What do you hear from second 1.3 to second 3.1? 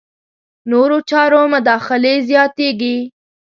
مداخلې زیاتېږي.